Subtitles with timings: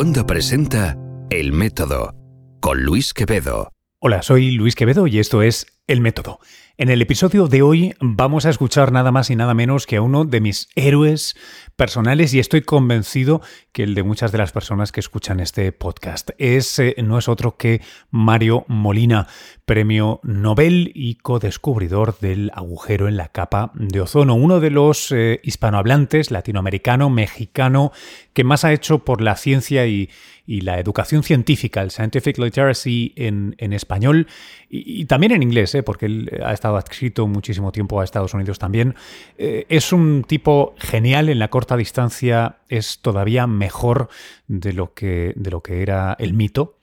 [0.00, 0.96] Wanda presenta
[1.28, 2.14] El Método
[2.62, 3.70] con Luis Quevedo.
[3.98, 6.38] Hola, soy Luis Quevedo y esto es El Método.
[6.78, 10.00] En el episodio de hoy vamos a escuchar nada más y nada menos que a
[10.00, 11.36] uno de mis héroes
[11.76, 16.30] personales y estoy convencido que el de muchas de las personas que escuchan este podcast.
[16.38, 19.28] Es, eh, no es otro que Mario Molina,
[19.70, 25.38] premio Nobel y codescubridor del agujero en la capa de ozono, uno de los eh,
[25.44, 27.92] hispanohablantes, latinoamericano, mexicano,
[28.32, 30.10] que más ha hecho por la ciencia y,
[30.48, 34.26] la educación científica, el scientific literacy en, español
[34.68, 38.58] y, también en inglés, eh, porque él ha estado adscrito muchísimo tiempo a Estados Unidos
[38.58, 38.96] también.
[39.38, 44.08] es un tipo genial en la corta distancia, es todavía mejor
[44.48, 46.79] de lo que, de lo que era el mito.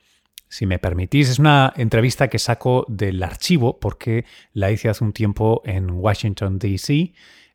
[0.48, 5.12] Si me permitís, es una entrevista que saco del archivo porque la hice hace un
[5.12, 7.12] tiempo en Washington, D.C.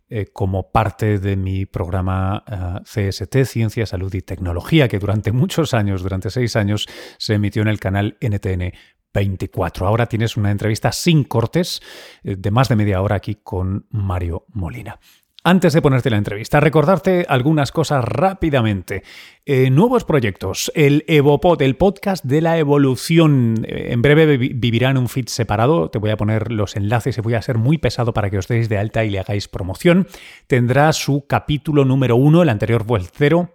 [0.10, 5.74] Eh, como parte de mi programa eh, CST, Ciencia, Salud y Tecnología, que durante muchos
[5.74, 6.88] años, durante seis años,
[7.18, 8.74] se emitió en el canal NTN
[9.14, 9.88] 24.
[9.88, 11.82] Ahora tienes una entrevista sin cortes
[12.24, 15.00] eh, de más de media hora aquí con Mario Molina.
[15.46, 19.04] Antes de ponerte la entrevista, recordarte algunas cosas rápidamente.
[19.46, 20.72] Eh, nuevos proyectos.
[20.74, 23.66] El Evopod, el podcast de la evolución.
[23.68, 25.90] Eh, en breve vivirá en un feed separado.
[25.90, 28.48] Te voy a poner los enlaces y voy a ser muy pesado para que os
[28.48, 30.08] deis de alta y le hagáis promoción.
[30.48, 33.50] Tendrá su capítulo número uno, el anterior fue el cero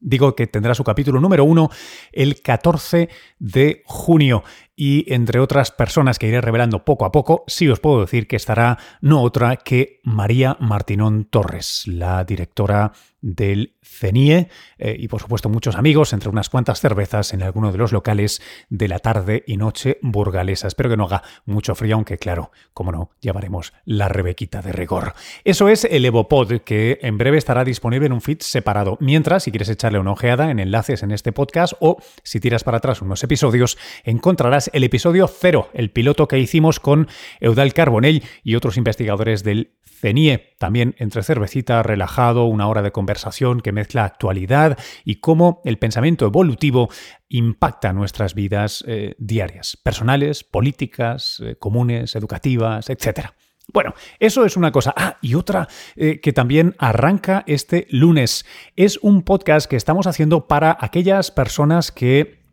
[0.00, 1.70] Digo que tendrá su capítulo número uno
[2.12, 4.44] el 14 de junio
[4.76, 8.36] y entre otras personas que iré revelando poco a poco, sí os puedo decir que
[8.36, 15.48] estará no otra que María Martinón Torres, la directora del CENIE eh, y por supuesto
[15.48, 19.56] muchos amigos, entre unas cuantas cervezas en alguno de los locales de la tarde y
[19.56, 20.68] noche burgalesa.
[20.68, 25.14] Espero que no haga mucho frío, aunque claro, como no, llevaremos la rebequita de rigor.
[25.44, 28.96] Eso es el Evopod, que en breve estará disponible en un feed separado.
[29.00, 32.78] Mientras, si quieres echarle una ojeada en enlaces en este podcast o si tiras para
[32.78, 37.08] atrás unos episodios, encontrarás el episodio cero, el piloto que hicimos con
[37.40, 43.60] Eudal Carbonell y otros investigadores del CENIE, también entre cervecita, relajado, una hora de conversación
[43.60, 46.88] que mezcla actualidad y cómo el pensamiento evolutivo
[47.28, 53.30] impacta nuestras vidas eh, diarias, personales, políticas, eh, comunes, educativas, etc.
[53.72, 54.94] Bueno, eso es una cosa.
[54.96, 55.66] Ah, y otra
[55.96, 58.46] eh, que también arranca este lunes.
[58.76, 62.45] Es un podcast que estamos haciendo para aquellas personas que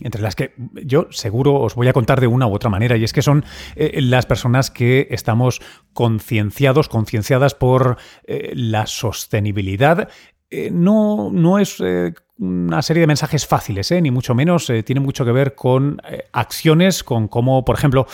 [0.00, 3.04] entre las que yo seguro os voy a contar de una u otra manera, y
[3.04, 3.44] es que son
[3.76, 5.60] eh, las personas que estamos
[5.92, 10.08] concienciados, concienciadas por eh, la sostenibilidad.
[10.50, 11.82] Eh, no, no es
[12.36, 14.02] una serie de mensajes fáciles, ¿eh?
[14.02, 14.68] ni mucho menos.
[14.68, 18.06] Eh, tiene mucho que ver con eh, acciones, con cómo, por ejemplo,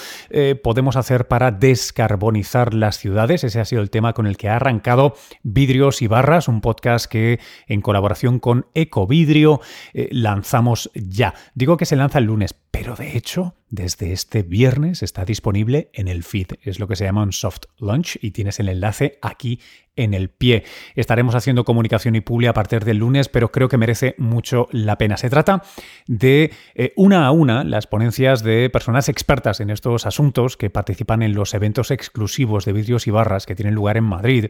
[0.63, 3.45] podemos hacer para descarbonizar las ciudades.
[3.45, 7.07] Ese ha sido el tema con el que ha arrancado Vidrios y Barras, un podcast
[7.07, 9.61] que en colaboración con Ecovidrio
[9.95, 11.35] lanzamos ya.
[11.55, 16.09] Digo que se lanza el lunes, pero de hecho, desde este viernes está disponible en
[16.09, 16.49] el feed.
[16.63, 19.61] Es lo que se llama un soft launch y tienes el enlace aquí
[19.97, 20.65] en el pie.
[20.95, 24.99] Estaremos haciendo comunicación y publi a partir del lunes, pero creo que merece mucho la
[24.99, 25.17] pena.
[25.17, 25.63] Se trata
[26.07, 31.23] de eh, una a una las ponencias de personas expertas en estos asuntos que participan
[31.23, 34.47] en los eventos exclusivos de vidrios y barras que tienen lugar en Madrid.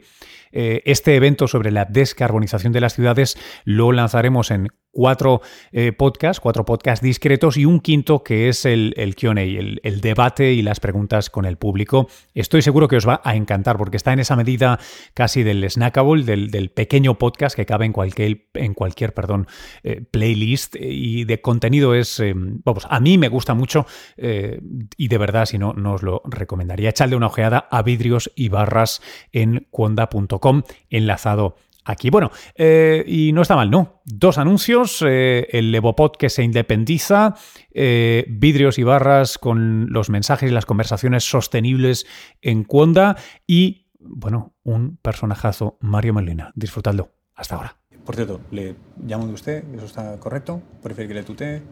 [0.52, 5.40] Eh, este evento sobre la descarbonización de las ciudades lo lanzaremos en cuatro
[5.72, 10.52] eh, podcasts, cuatro podcasts discretos y un quinto que es el, el QA, el, debate
[10.52, 12.08] y las preguntas con el público.
[12.34, 14.78] Estoy seguro que os va a encantar porque está en esa medida
[15.14, 19.46] casi del snackable, del, pequeño podcast que cabe en cualquier, en cualquier perdón,
[19.82, 23.86] eh, playlist y de contenido es, eh, vamos, a mí me gusta mucho
[24.16, 26.90] y de verdad, si no, no os lo recomendaría.
[26.90, 29.02] Echadle una ojeada a vidrios y barras
[29.32, 32.10] en cuonda.com enlazado aquí.
[32.10, 34.02] Bueno, eh, y no está mal, ¿no?
[34.04, 37.34] Dos anuncios, eh, el Levopod que se independiza,
[37.72, 42.06] eh, vidrios y barras con los mensajes y las conversaciones sostenibles
[42.40, 46.52] en Cuonda y, bueno, un personajazo, Mario Molina.
[46.54, 47.10] Disfrutadlo.
[47.34, 47.76] Hasta ahora.
[48.04, 48.76] Por cierto, ¿le
[49.06, 49.64] llamo de usted?
[49.74, 50.62] ¿Eso está correcto?
[50.82, 51.62] ¿Prefiere que le tutee?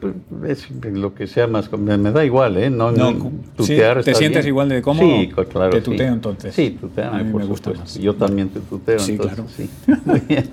[0.00, 0.14] Pues,
[0.84, 1.70] es lo que sea más.
[1.72, 2.70] Me, da igual, ¿eh?
[2.70, 2.92] No,
[3.56, 5.06] tutear ¿Te sientes igual de cómodo?
[5.06, 5.70] Sí, claro.
[5.70, 6.54] Te tuteo entonces.
[6.54, 7.10] Sí, tutea.
[7.10, 7.98] A mí me gusta más.
[7.98, 8.98] Yo también te tuteo.
[8.98, 9.46] Sí, claro.
[9.48, 9.68] Sí.
[10.04, 10.48] Muy bien.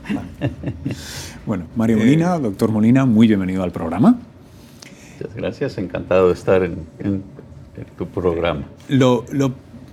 [1.46, 4.20] bueno, Mario Molina, doctor Molina, muy bienvenido al programa.
[5.20, 7.24] Muchas gracias, encantado de estar en,
[7.98, 8.64] tu programa.
[8.90, 9.26] Lo,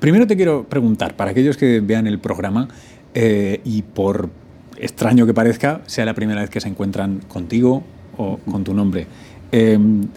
[0.00, 2.68] primero te quiero preguntar, para aquellos que vean el programa
[3.14, 4.30] eh, y por
[4.78, 7.84] extraño que parezca, sea la primera vez que se encuentran contigo
[8.16, 9.06] o con tu nombre.
[9.54, 10.08] Em,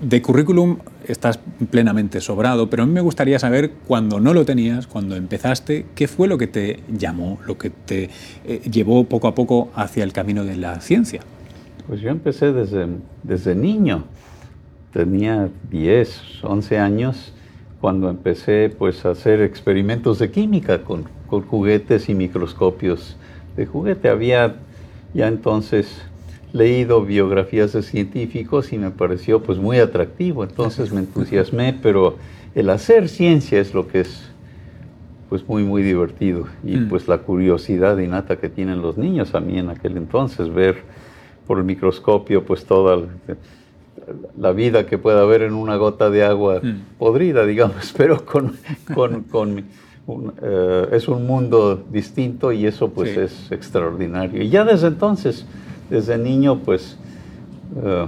[0.00, 1.38] de, currículum estás
[1.70, 6.08] plenamente sobrado, pero a mí me gustaría saber cuando no lo tenías, cuando empezaste, qué
[6.08, 8.08] fue lo que te llamó, lo que te
[8.46, 11.20] eh, llevó poco a poco hacia el camino de la ciencia.
[11.86, 12.86] Pues yo empecé desde,
[13.22, 14.04] desde niño.
[14.94, 17.34] Tenía 10, 11 años
[17.82, 23.18] cuando empecé pues a hacer experimentos de química con, con juguetes y microscopios
[23.54, 24.08] de juguete.
[24.08, 24.56] Había
[25.12, 26.07] ya entonces
[26.52, 32.16] leído biografías de científicos y me pareció pues muy atractivo, entonces me entusiasmé, pero
[32.54, 34.30] el hacer ciencia es lo que es
[35.28, 36.88] pues muy muy divertido y mm.
[36.88, 40.78] pues la curiosidad innata que tienen los niños a mí en aquel entonces ver
[41.46, 42.98] por el microscopio pues toda
[44.38, 46.96] la vida que pueda haber en una gota de agua mm.
[46.98, 48.56] podrida, digamos, pero con,
[48.94, 49.64] con, con
[50.42, 54.42] eh, es un mundo distinto y eso pues es extraordinario.
[54.42, 55.46] Y ya desde entonces
[55.90, 56.96] desde niño pues
[57.84, 58.06] eh,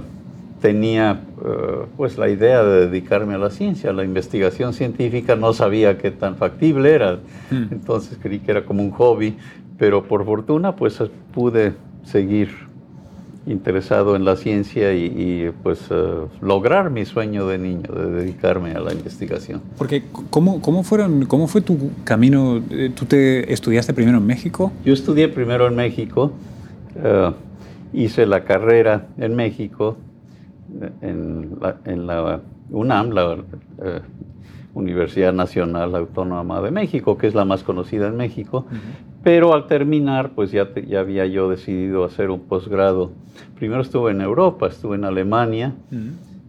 [0.61, 5.53] tenía eh, pues la idea de dedicarme a la ciencia, a la investigación científica, no
[5.53, 7.15] sabía qué tan factible era,
[7.49, 7.67] hmm.
[7.71, 9.35] entonces creí que era como un hobby,
[9.77, 11.01] pero por fortuna pues
[11.33, 11.73] pude
[12.03, 12.49] seguir
[13.47, 15.95] interesado en la ciencia y, pues eh,
[16.41, 19.61] lograr mi sueño de niño, de dedicarme a la investigación.
[19.79, 22.61] Porque ¿cómo, cómo, fueron, cómo fue tu camino?
[22.93, 24.71] ¿Tú te estudiaste primero en México?
[24.85, 26.33] Yo estudié primero en México
[27.93, 29.97] hice la carrera en México,
[31.01, 33.37] en la, UNAM, la
[33.83, 33.99] eh,
[34.73, 38.65] Universidad Nacional Autónoma de México, que es la más conocida en México,
[39.23, 43.11] pero al terminar, pues ya, ya había yo decidido hacer un posgrado.
[43.57, 45.73] Primero estuve en Europa, estuve en Alemania,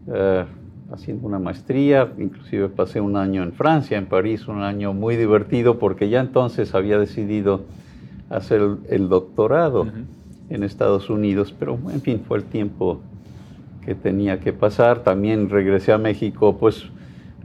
[0.07, 0.45] eh,
[0.93, 5.79] haciendo una maestría, inclusive pasé un año en Francia, en París, un año muy divertido,
[5.79, 7.63] porque ya entonces había decidido
[8.31, 9.87] hacer el, doctorado
[10.51, 13.01] en Estados Unidos, pero en fin, fue el tiempo
[13.85, 15.01] que tenía que pasar.
[15.01, 16.85] También regresé a México, pues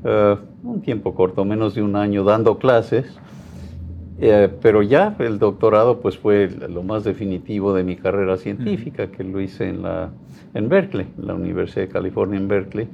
[0.04, 3.06] eh, un tiempo corto, menos de un año dando clases,
[4.20, 9.24] eh, pero ya el doctorado pues fue lo más definitivo de mi carrera científica, que
[9.24, 10.10] lo hice en, la,
[10.54, 12.88] en Berkeley, en la Universidad de California en Berkeley,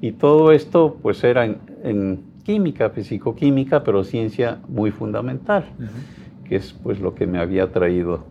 [0.00, 5.64] y todo esto pues era en, química, fisicoquímica, pero ciencia muy fundamental,
[6.48, 8.24] que es pues lo que me había traído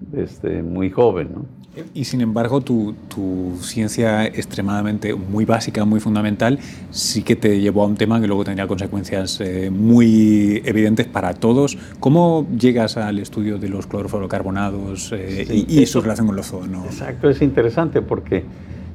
[0.00, 1.30] desde muy joven.
[1.34, 1.58] ¿no?
[1.94, 6.58] Y sin embargo, tu, tu, ciencia extremadamente muy básica, muy fundamental,
[6.90, 11.34] sí que te llevó a un tema que luego tendría consecuencias eh, muy evidentes para
[11.34, 11.78] todos.
[12.00, 16.84] ¿Cómo llegas al estudio de los clorofluorocarbonados eh, y, su relación con los ozono?
[16.84, 18.44] Exacto, es interesante porque,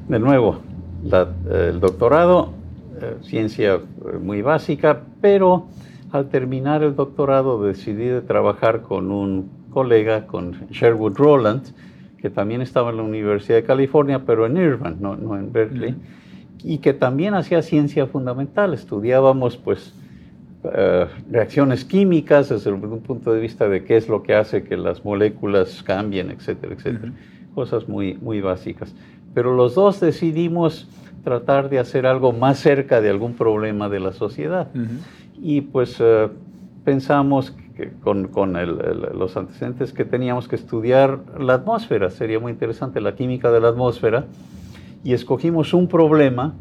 [0.08, 0.58] de nuevo,
[1.50, 2.52] el doctorado,
[3.00, 3.80] eh, ciencia
[4.22, 5.66] muy básica, pero
[6.12, 11.64] al terminar el doctorado decidí de trabajar con un colega, con Sherwood Roland,
[12.16, 15.94] que también estaba en la Universidad de California, pero en Irvine, no, no en Berkeley,
[16.62, 18.72] y que también hacía ciencia fundamental.
[18.72, 19.92] Estudiábamos, pues,
[20.72, 24.78] eh, reacciones químicas desde un punto de vista de qué es lo que hace que
[24.78, 27.12] las moléculas cambien, etcétera, etcétera.
[27.54, 28.94] Cosas muy, muy básicas.
[29.34, 30.88] Pero los dos decidimos
[31.24, 34.68] tratar de hacer algo más cerca de algún problema de la sociedad.
[35.42, 36.30] Y pues uh,
[38.02, 38.30] con,
[39.14, 43.68] los antecedentes que teníamos que estudiar la atmósfera, sería muy interesante la química de la
[43.68, 44.26] atmósfera,
[45.02, 46.54] y escogimos un problema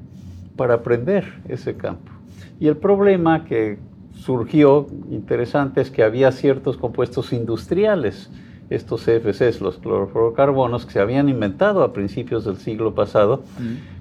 [0.55, 2.11] para aprender ese campo.
[2.59, 3.77] Y el problema que
[4.15, 8.29] surgió interesante es que había ciertos compuestos industriales,
[8.69, 13.43] estos CFCs, los clorofluorocarbonos, que se habían inventado a principios del siglo pasado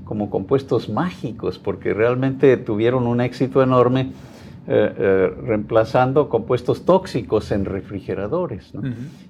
[0.04, 4.12] como compuestos mágicos, porque realmente tuvieron un éxito enorme
[4.68, 8.72] eh, eh, reemplazando compuestos tóxicos en refrigeradores.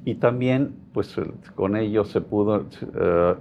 [0.05, 1.17] Y también, pues
[1.55, 3.35] con ellos se, pudo, eh,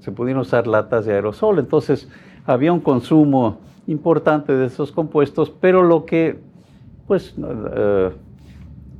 [0.00, 1.60] se pudieron usar latas de aerosol.
[1.60, 2.08] Entonces,
[2.46, 6.40] había un consumo importante de esos compuestos, pero lo que
[7.06, 7.36] pues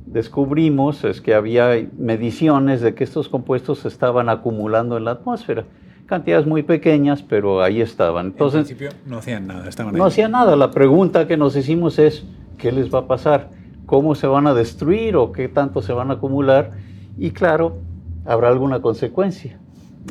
[0.05, 5.65] descubrimos es que había mediciones de que estos compuestos se estaban acumulando en la atmósfera
[6.07, 8.27] cantidades muy pequeñas, pero ahí estaban.
[8.27, 10.55] Entonces, en principio no hacían nada, estaban No hacían nada.
[10.55, 12.25] La pregunta que nos hicimos es,
[12.57, 13.49] ¿qué les va a pasar?
[13.85, 16.71] ¿Cómo se van a destruir o qué tanto se van a acumular?
[17.17, 17.77] Y claro,
[18.25, 19.59] habrá alguna consecuencia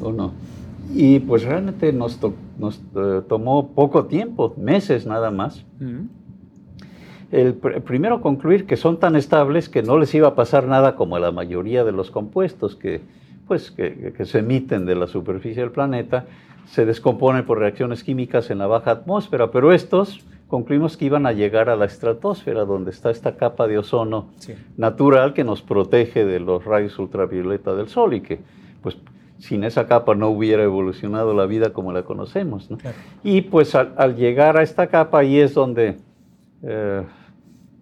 [0.01, 0.33] o no.
[0.95, 2.21] Y pues realmente nos,
[2.59, 5.65] nos eh, tomó poco tiempo, meses nada más.
[7.33, 11.17] El primero concluir que son tan estables que no les iba a pasar nada como
[11.17, 13.01] a la mayoría de los compuestos que
[13.47, 16.27] pues, que, se emiten de la superficie del planeta,
[16.67, 21.33] se descomponen por reacciones químicas en la baja atmósfera, pero estos concluimos que iban a
[21.33, 24.31] llegar a la estratosfera, donde está esta capa de ozono
[24.77, 28.41] natural que nos protege de los rayos ultravioleta del Sol y que,
[28.83, 28.97] pues,
[29.39, 32.69] sin esa capa no hubiera evolucionado la vida como la conocemos.
[33.23, 35.99] Y pues al, llegar a esta capa ahí es donde
[36.63, 37.03] eh,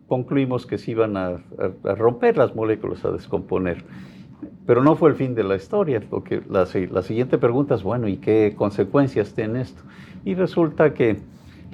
[0.09, 1.39] concluimos que se iban a
[1.85, 3.85] romper las moléculas, a descomponer
[4.67, 6.03] Pero no fue el fin de la historia.
[6.11, 9.83] Lo que, la, siguiente pregunta es, bueno, ¿y qué consecuencias tiene esto?
[10.25, 11.19] Y resulta que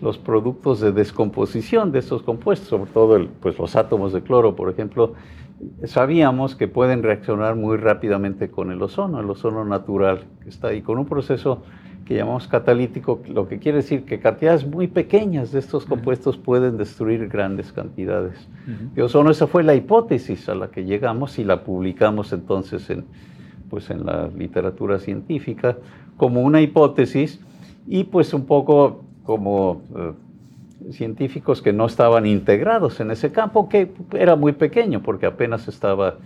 [0.01, 4.71] los productos de descomposición de estos compuestos, sobre todo pues los átomos de cloro, por
[4.71, 5.15] ejemplo,
[5.85, 10.81] sabíamos que pueden reaccionar muy rápidamente con el ozono, el ozono natural que está ahí,
[10.81, 11.63] con un proceso
[12.11, 16.77] que llamamos catalítico, lo que quiere decir que cantidades muy pequeñas de estos compuestos pueden
[16.77, 18.49] destruir grandes cantidades
[18.97, 19.31] de ozono.
[19.31, 23.05] Esa fue la hipótesis a la que llegamos y la publicamos entonces en,
[23.69, 25.77] pues en la literatura científica
[26.17, 27.39] como una hipótesis
[27.87, 33.93] y pues un poco como eh, científicos que no estaban integrados en ese campo, que
[34.15, 36.17] era muy pequeño porque apenas estaba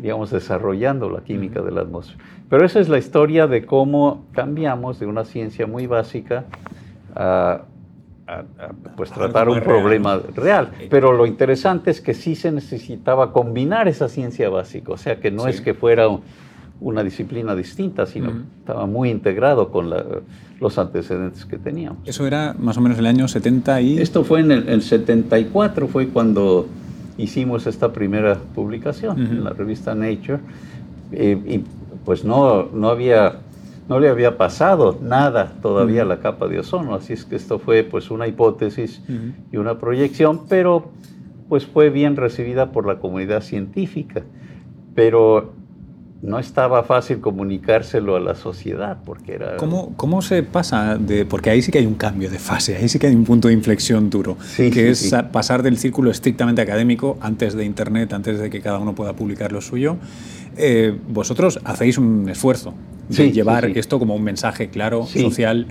[0.00, 2.22] digamos, desarrollando la química de la atmósfera.
[2.48, 6.44] Pero esa es la historia de cómo cambiamos de una ciencia muy básica
[7.14, 7.62] a,
[8.96, 10.70] pues tratar un problema real.
[10.90, 15.30] Pero lo interesante es que sí se necesitaba combinar esa ciencia básica, o sea, que
[15.30, 16.08] no es que fuera
[16.80, 19.90] una disciplina distinta, sino estaba muy integrado con
[20.60, 21.98] los antecedentes que teníamos.
[22.06, 23.98] Eso era más o menos el año 70 y...
[23.98, 26.66] Esto fue en el, el 74, fue cuando
[27.18, 30.40] hicimos esta primera publicación en la revista Nature
[31.12, 31.62] y
[32.04, 33.40] pues no, no, había,
[33.88, 37.58] no le había pasado nada todavía a la capa de ozono, así es que esto
[37.58, 39.02] fue pues una hipótesis
[39.52, 40.90] y una proyección, pero
[41.48, 44.22] pues fue bien recibida por la comunidad científica,
[44.94, 45.52] pero
[46.22, 49.56] no estaba fácil comunicárselo a la sociedad porque era...
[49.56, 51.26] ¿Cómo, cómo se pasa de...?
[51.26, 53.48] Porque ahí sí que hay un cambio de fase, ahí sí que hay un punto
[53.48, 58.50] de inflexión duro, que es pasar del círculo estrictamente académico antes de Internet, antes de
[58.50, 59.96] que cada uno pueda publicar lo suyo.
[60.56, 62.72] Eh, vosotros hacéis un esfuerzo
[63.08, 65.66] de llevar esto como un mensaje claro, social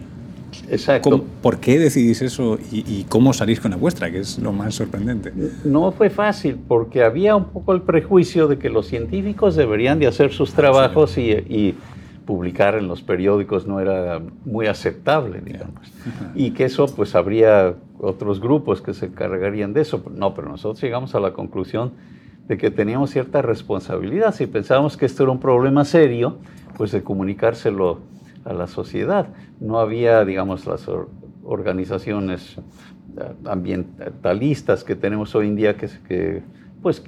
[0.71, 1.25] Exacto.
[1.41, 5.33] ¿Por qué decidís eso y, cómo salís con la vuestra, que es lo más sorprendente?
[5.65, 10.07] No fue fácil, porque había un poco el prejuicio de que los científicos deberían de
[10.07, 11.75] hacer sus trabajos y,
[12.25, 15.91] publicar en los periódicos no era muy aceptable, digamos.
[16.33, 20.01] Y que eso, pues, habría otros grupos que se encargarían de eso.
[20.15, 21.91] No, pero nosotros llegamos a la conclusión
[22.47, 24.33] de que teníamos cierta responsabilidad.
[24.33, 26.37] Si pensábamos que esto era un problema serio,
[26.77, 27.99] pues de comunicárselo
[28.45, 29.27] a la sociedad.
[29.59, 30.89] No había, digamos, las
[31.43, 36.43] organizaciones eh, ambientalistas que tenemos hoy en día que, que,
[36.81, 37.03] pues,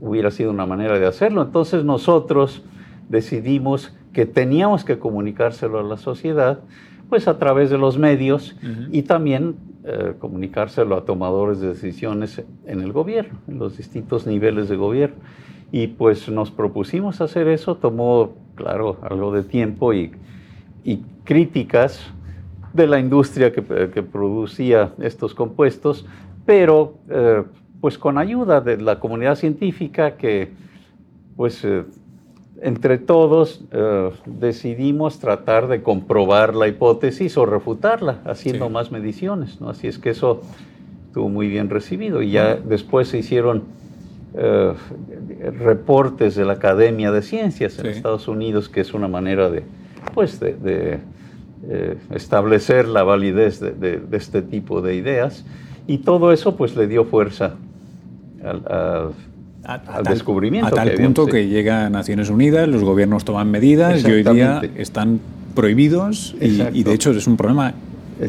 [0.00, 1.42] hubiera sido una manera de hacerlo.
[1.42, 2.62] Entonces nosotros
[3.08, 6.60] decidimos que teníamos que comunicárselo a la sociedad,
[7.08, 8.56] pues a través de los medios
[8.90, 14.68] y también eh, comunicárselo a tomadores de decisiones en el gobierno, en los distintos niveles
[14.68, 15.16] de gobierno.
[15.72, 20.12] Y pues nos propusimos hacer eso, tomó, claro, algo de tiempo y
[20.84, 22.00] y críticas
[22.74, 26.04] de la industria que, producía estos compuestos,
[26.44, 27.42] pero eh,
[27.80, 30.50] pues con ayuda de la comunidad científica que
[31.36, 31.84] pues eh,
[32.60, 39.70] entre todos eh, decidimos tratar de comprobar la hipótesis o refutarla haciendo más mediciones, ¿no?
[39.70, 40.42] Así es que eso
[41.06, 42.22] estuvo muy bien recibido.
[42.22, 43.62] Y ya después se hicieron
[45.60, 49.62] reportes de la Academia de Ciencias en Estados Unidos, que es una manera de,
[50.12, 50.98] pues de,
[51.68, 55.44] eh, establecer la validez de, este tipo de ideas
[55.86, 57.54] y todo eso pues le dio fuerza
[58.42, 60.68] al, descubrimiento.
[60.68, 64.60] A tal punto que llega a Naciones Unidas, los gobiernos toman medidas y hoy día
[64.76, 65.20] están
[65.54, 67.74] prohibidos y, de hecho es un problema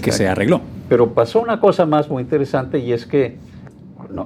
[0.02, 0.62] que se arregló.
[0.88, 3.38] Pero pasó una cosa más muy interesante y es que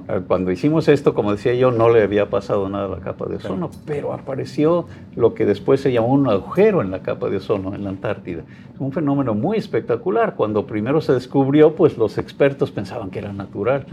[0.08, 3.26] eh, cuando hicimos esto, como decía yo, no le había pasado nada a la capa
[3.26, 7.38] de ozono, pero apareció lo que después se llamó un agujero en la capa de
[7.38, 8.42] ozono en la Antártida.
[8.78, 10.34] Un fenómeno muy espectacular.
[10.36, 13.86] Cuando primero se descubrió, pues los expertos pensaban que era natural,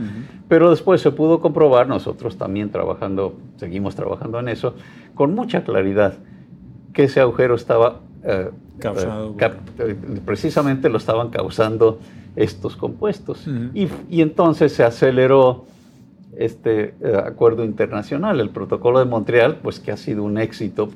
[0.48, 4.76] pero después se pudo comprobar, nosotros también trabajando, seguimos trabajando en eso,
[5.16, 6.14] con mucha claridad,
[6.94, 8.02] que ese agujero estaba...
[8.24, 8.50] Eh,
[9.80, 12.00] eh, precisamente lo estaban causando
[12.36, 13.46] estos compuestos.
[13.74, 15.66] y, y entonces se aceleró
[16.36, 18.40] este eh, acuerdo internacional.
[18.40, 20.90] El protocolo de Montreal, pues que ha sido un éxito,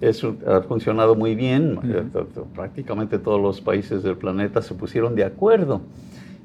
[0.00, 1.78] es, ha funcionado muy bien.
[1.84, 2.02] Eh,
[2.54, 5.80] prácticamente todos los países del planeta se pusieron de acuerdo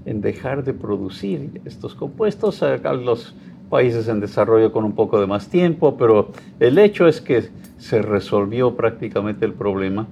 [0.06, 2.64] en dejar de producir estos compuestos.
[2.64, 3.36] a los
[3.70, 8.02] países en desarrollo con un poco de más tiempo, pero el hecho es que se
[8.02, 10.08] resolvió prácticamente el problema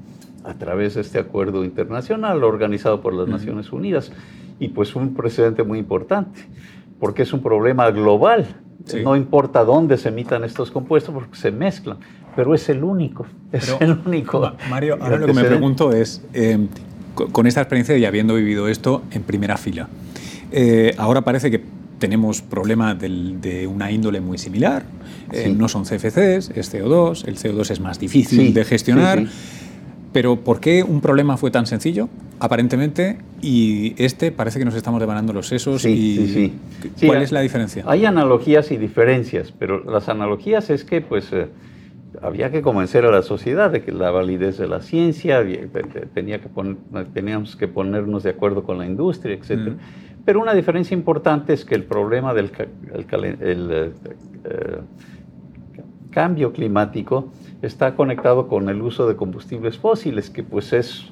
[0.46, 4.14] a través de este acuerdo internacional organizado por las Naciones Unidas
[4.60, 6.40] y pues un precedente muy importante
[7.00, 8.46] porque es un problema global.
[9.04, 11.98] No importa dónde se emitan estos compuestos porque se mezclan,
[12.36, 14.54] pero es el único, es el único.
[14.70, 16.68] Mario, ahora lo que me pregunto es, em,
[17.14, 19.90] con esta experiencia y habiendo vivido esto en primera fila,
[20.52, 21.62] eh, ahora parece que
[22.00, 24.84] tenemos problema de una índole muy similar.
[25.32, 27.28] Eh, no son CFCs, es CO2.
[27.28, 29.24] El CO2 es más difícil de gestionar.
[30.12, 35.00] Pero ¿por qué un problema fue tan sencillo, aparentemente, y este parece que nos estamos
[35.00, 35.86] devanando los sesos?
[35.86, 36.54] y
[37.06, 37.84] ¿Cuál es la diferencia?
[37.86, 41.48] Hay analogías y diferencias, pero las analogías es que, pues, eh,
[42.22, 45.44] había que convencer a la sociedad de que la validez de la ciencia,
[46.14, 46.50] tenía que
[47.14, 49.74] teníamos que ponernos de acuerdo con la industria, etc.
[50.26, 52.52] Pero una diferencia importante es que el problema del
[53.42, 53.94] el,
[54.44, 54.80] eh,
[56.10, 61.06] cambio climático está conectado con el uso de combustibles fósiles, que pues es,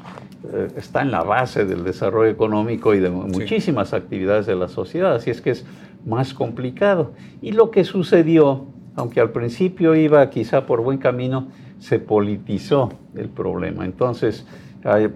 [0.53, 5.15] eh, está en la base del desarrollo económico y de muchísimas actividades de la sociedad,
[5.15, 5.65] así es que es
[6.05, 7.11] más complicado.
[7.41, 11.49] Y lo que sucedió, aunque al principio iba quizá por buen camino,
[11.79, 13.85] se politizó el problema.
[13.85, 14.45] Entonces,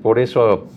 [0.03, 0.67] por eso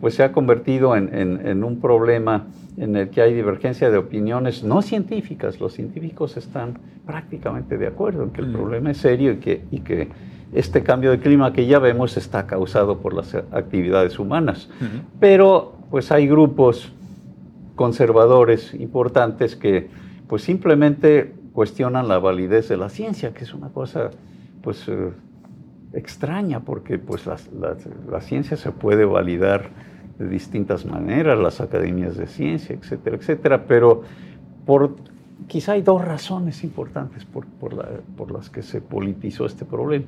[0.00, 4.64] pues se ha convertido en, en un problema en el que hay divergencia de opiniones
[4.64, 5.60] no científicas.
[5.60, 8.52] Los científicos están prácticamente de acuerdo en que el mm.
[8.52, 10.08] problema es serio y que, y que
[10.52, 14.68] este cambio de clima que ya vemos está causado por las actividades humanas.
[15.20, 16.92] Pero pues hay grupos
[17.74, 19.88] conservadores importantes que
[20.28, 24.10] pues simplemente cuestionan la validez de la ciencia, que es una cosa
[24.62, 25.10] pues eh,
[25.92, 27.36] extraña porque pues la,
[28.10, 29.70] la ciencia se puede validar
[30.18, 34.02] de distintas maneras, las academias de ciencia, etcétera, etcétera, pero
[34.64, 34.96] por,
[35.48, 40.04] quizá hay dos razones importantes por, por, las que se politizó este problema.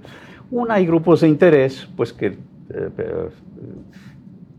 [0.51, 2.27] Una, hay grupos de interés, pues que...
[2.27, 2.37] Eh,
[2.71, 3.29] eh,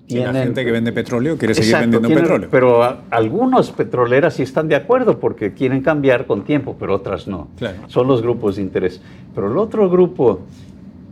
[0.05, 2.47] tienen, la gente que vende petróleo quiere seguir vendiendo petróleo.
[2.49, 7.49] Pero algunos petroleras sí están de acuerdo porque quieren cambiar con tiempo, pero otras no.
[7.87, 9.01] Son los grupos de interés.
[9.35, 10.39] Pero el otro grupo,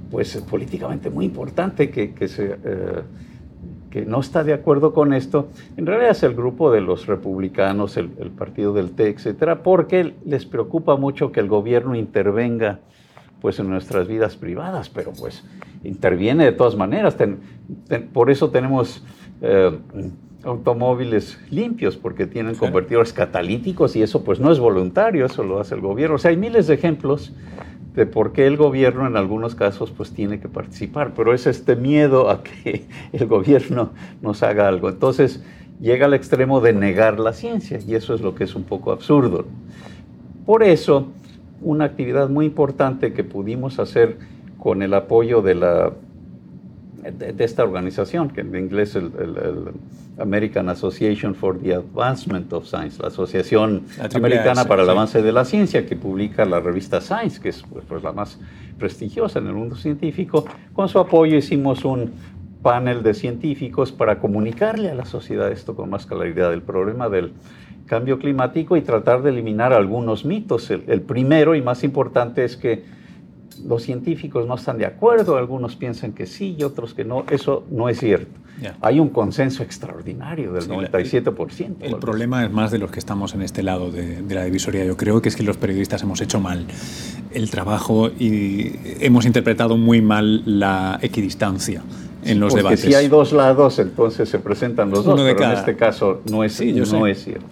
[0.10, 2.58] pues políticamente muy importante que, que se...
[2.64, 3.02] Eh,
[3.96, 5.48] que no está de acuerdo con esto,
[5.78, 10.46] en realidad es el grupo de los republicanos, el, partido del T, etcétera, porque les
[10.46, 12.82] preocupa mucho que el gobierno intervenga
[13.40, 15.46] pues en nuestras vidas privadas, pero pues
[15.86, 17.16] interviene de todas maneras.
[18.12, 19.02] por eso tenemos
[19.42, 19.80] eh,
[20.44, 25.74] automóviles limpios, porque tienen convertidores catalíticos y eso pues no es voluntario, eso lo hace
[25.74, 26.16] el gobierno.
[26.16, 27.32] O sea, hay miles de ejemplos
[27.96, 31.76] de por qué el gobierno en algunos casos pues tiene que participar, pero es este
[31.76, 34.90] miedo a que el gobierno nos haga algo.
[34.90, 35.44] Entonces
[35.80, 38.92] llega al extremo de negar la ciencia y eso es lo que es un poco
[38.92, 39.46] absurdo.
[40.46, 41.08] Por eso,
[41.62, 44.18] una actividad muy importante que pudimos hacer
[44.60, 45.94] con el apoyo de la
[47.12, 49.72] de, esta organización, que en inglés es el,
[50.18, 55.44] American Association for the Advancement of Science, la Asociación Americana para el Avance de la
[55.44, 58.40] Ciencia, que publica la revista Science, que es pues, pues, la más
[58.80, 60.46] prestigiosa en el mundo científico.
[60.74, 62.14] Con su apoyo hicimos un
[62.62, 67.34] panel de científicos para comunicarle a la sociedad esto con más claridad, el problema del
[67.86, 70.72] cambio climático y tratar de eliminar algunos mitos.
[70.72, 72.95] el primero y más importante es que
[73.66, 77.26] los científicos no están de acuerdo, algunos piensan que sí y otros que no.
[77.30, 78.40] Eso no es cierto.
[78.82, 81.76] Hay un consenso extraordinario del 97%.
[81.82, 84.86] El, problema es más de los que estamos en este lado de, la divisoria.
[84.86, 86.66] Yo creo que es que los periodistas hemos hecho mal
[87.34, 91.82] el trabajo y hemos interpretado muy mal la equidistancia
[92.24, 92.80] en los debates.
[92.80, 96.62] si hay dos lados, entonces se presentan los dos, pero en este caso no es,
[96.92, 97.46] no es cierto.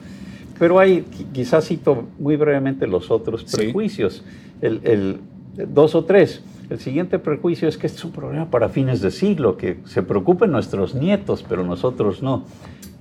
[0.58, 4.24] Pero hay, quizás cito muy brevemente los otros prejuicios.
[4.62, 5.20] el
[5.54, 6.44] dos o tres.
[6.70, 10.02] El siguiente prejuicio es que este es un problema para fines de siglo, que se
[10.02, 12.46] preocupen nuestros nietos, pero nosotros no.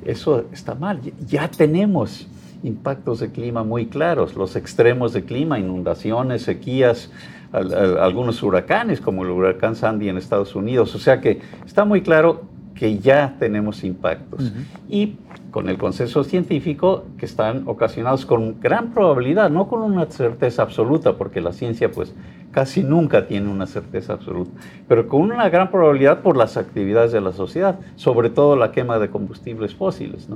[0.04, 1.00] Eso está mal.
[1.26, 2.26] Ya tenemos
[2.62, 7.10] impactos de clima muy claros, los extremos de clima, inundaciones, sequías,
[7.52, 10.94] algunos huracanes como el huracán Sandy en Estados Unidos.
[10.94, 12.42] O sea que está muy claro
[12.74, 14.52] que ya tenemos impactos.
[14.88, 15.16] Y
[15.50, 21.16] con el consenso científico que están ocasionados con gran probabilidad, no con una certeza absoluta,
[21.16, 22.14] porque la ciencia pues
[22.52, 24.52] casi nunca tiene una certeza absoluta,
[24.86, 28.98] pero con una gran probabilidad por las actividades de la sociedad, sobre todo la quema
[28.98, 30.28] de combustibles fósiles.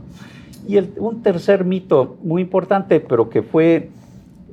[0.66, 3.90] Y un tercer mito muy importante, pero que fue,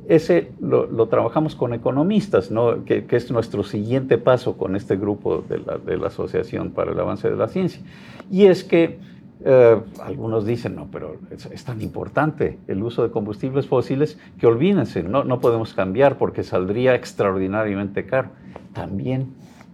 [0.08, 2.84] ese lo, trabajamos con economistas, ¿no?
[2.84, 7.00] que, es nuestro siguiente paso con este grupo de la, de la Asociación para el
[7.00, 7.82] Avance de la Ciencia,
[8.30, 9.00] y es que
[9.46, 15.04] eh, algunos dicen, no, pero es, tan importante el uso de combustibles fósiles que olvídense,
[15.04, 18.30] no, no podemos cambiar porque saldría extraordinariamente caro.
[18.74, 19.34] También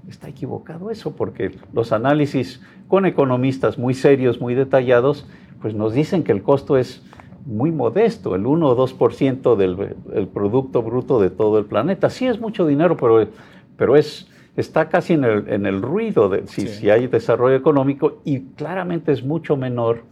[0.10, 5.28] está equivocado eso, porque los análisis con economistas muy serios, muy detallados,
[5.62, 7.04] pues nos dicen que el costo es
[7.46, 12.10] muy modesto, el 1 o 2% del Producto Bruto de todo el planeta.
[12.10, 13.28] Sí es mucho dinero, pero,
[13.78, 18.42] pero es está casi en el, en el ruido de si, hay desarrollo económico y
[18.42, 20.04] claramente es mucho menor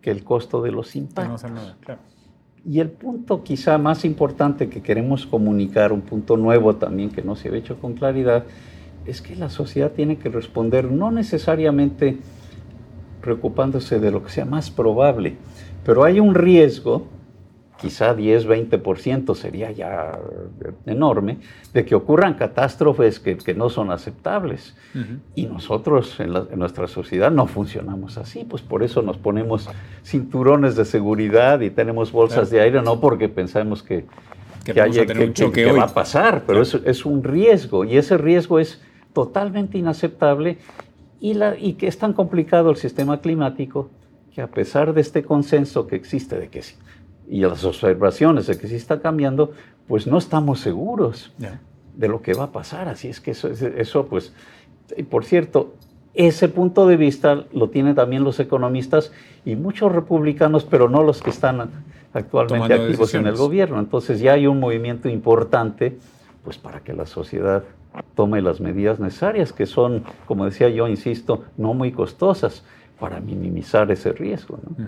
[0.00, 1.44] que el costo de los impactos.
[2.64, 7.34] Y el punto quizá más importante que queremos comunicar, un punto nuevo también que no
[7.34, 8.44] se ha hecho con claridad,
[9.04, 12.18] es que la sociedad tiene que responder no necesariamente
[13.20, 15.36] preocupándose de lo que sea más probable,
[15.84, 17.06] pero hay un riesgo
[17.82, 20.16] quizá 10, 20% sería ya
[20.86, 21.38] enorme,
[21.74, 24.76] de que ocurran catástrofes que, no son aceptables.
[25.34, 29.68] Y nosotros en, nuestra sociedad no funcionamos así, pues por eso nos ponemos
[30.04, 34.06] cinturones de seguridad y tenemos bolsas de aire, no porque pensamos que,
[34.64, 38.80] que, va a pasar, pero es, es, un riesgo y ese riesgo es
[39.12, 40.58] totalmente inaceptable
[41.20, 43.90] y, la, y que es tan complicado el sistema climático
[44.32, 46.62] que a pesar de este consenso que existe de que
[47.28, 49.52] y las observaciones de que sí está cambiando,
[49.88, 51.32] pues no estamos seguros
[51.96, 52.88] de lo que va a pasar.
[52.88, 54.32] Así es que eso, eso pues,
[54.96, 55.74] y por cierto,
[56.14, 59.12] ese punto de vista lo tienen también los economistas
[59.44, 61.70] y muchos republicanos, pero no los que están
[62.12, 63.78] actualmente activos en el gobierno.
[63.78, 65.98] Entonces ya hay un movimiento importante
[66.44, 67.64] pues para que la sociedad
[68.14, 72.64] tome las medidas necesarias, que son, como decía yo, insisto, no muy costosas
[72.98, 74.58] para minimizar ese riesgo.
[74.62, 74.86] ¿no?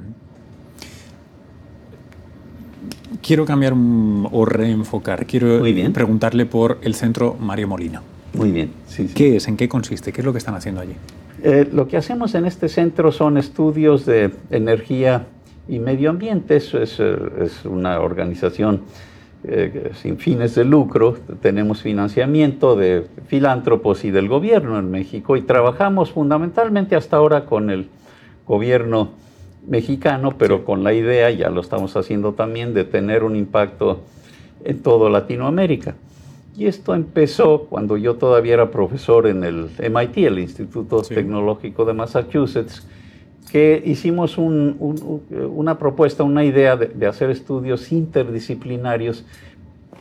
[3.22, 5.26] Quiero cambiar o reenfocar.
[5.26, 8.00] Quiero preguntarle por el centro Mario Molino.
[8.34, 8.72] Muy bien.
[9.14, 9.48] ¿Qué es?
[9.48, 10.12] ¿En qué consiste?
[10.12, 10.94] ¿Qué es lo que están haciendo allí?
[11.42, 15.26] Eh, lo que hacemos en este centro son estudios de energía
[15.68, 16.56] y medio ambiente.
[16.56, 17.16] Eso es, eh,
[17.64, 18.82] una organización
[19.44, 21.16] eh, sin fines de lucro.
[21.40, 27.70] Tenemos financiamiento de filántropos y del gobierno en México y trabajamos fundamentalmente hasta ahora con
[27.70, 27.88] el
[28.46, 29.10] gobierno
[29.66, 34.00] mexicano, pero con la idea, ya lo estamos haciendo también, de tener un impacto
[34.64, 35.94] en toda Latinoamérica.
[36.56, 41.92] Y esto empezó cuando yo todavía era profesor en el MIT, el Instituto Tecnológico de
[41.94, 42.86] Massachusetts,
[43.50, 49.24] que hicimos una propuesta, una idea de, hacer estudios interdisciplinarios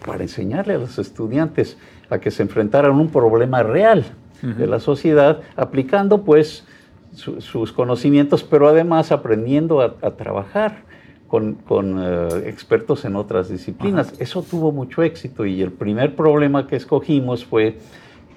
[0.05, 1.77] para enseñarle a los estudiantes
[2.09, 4.05] a que se enfrentaran a un problema real
[4.41, 6.65] de la sociedad, aplicando pues
[7.13, 10.83] sus conocimientos, pero además aprendiendo a, trabajar
[11.27, 11.57] con,
[11.99, 14.13] eh, expertos en otras disciplinas.
[14.19, 17.77] Eso tuvo mucho éxito y el primer problema que escogimos fue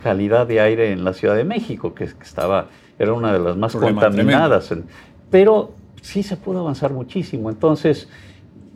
[0.03, 3.75] calidad de aire en la Ciudad de México, que, estaba, era una de las más
[3.75, 4.73] contaminadas.
[5.31, 7.51] pero sí se pudo avanzar muchísimo.
[7.51, 8.09] Entonces,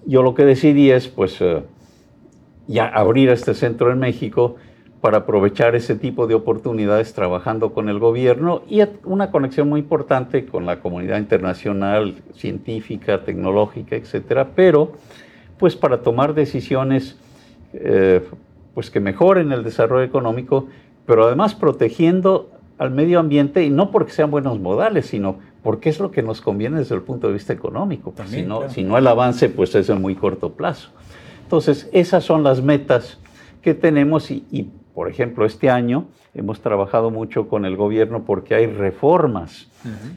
[0.07, 1.63] yo lo que decidí es, pues, eh,
[2.67, 4.57] ya abrir este centro en México
[5.01, 10.45] para aprovechar ese tipo de oportunidades trabajando con el gobierno y una conexión muy importante
[10.45, 14.93] con la comunidad internacional, científica, tecnológica, etcétera, pero
[15.59, 17.17] pues para tomar decisiones
[17.73, 18.21] eh,
[18.75, 20.69] pues que mejoren el desarrollo económico,
[21.07, 25.99] pero además protegiendo al medio ambiente y no porque sean buenos modales, sino porque es
[25.99, 28.15] lo que nos conviene desde el punto de vista económico.
[28.27, 30.91] si, no, si no el avance pues es en muy corto plazo.
[31.43, 33.19] Entonces, esas son las metas
[33.61, 34.69] que tenemos y, y
[35.01, 39.67] por ejemplo, este año hemos trabajado mucho con el gobierno porque hay reformas